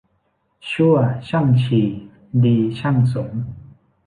[0.71, 0.95] ชั่ว
[1.29, 1.81] ช่างชี
[2.43, 3.41] ดีช่างสงฆ์